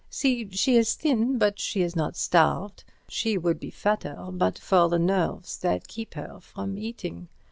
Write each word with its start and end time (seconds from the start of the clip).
See, 0.09 0.49
she 0.49 0.77
is 0.77 0.95
thin, 0.95 1.37
but 1.37 1.59
she 1.59 1.83
is 1.83 1.95
not 1.95 2.15
starved. 2.15 2.83
She 3.07 3.37
would 3.37 3.59
be 3.59 3.69
fatter 3.69 4.29
but 4.31 4.57
for 4.57 4.89
the 4.89 4.97
nerves 4.97 5.59
that 5.59 5.87
keep 5.87 6.15
her 6.15 6.39
from 6.39 6.75
eating. 6.75 7.27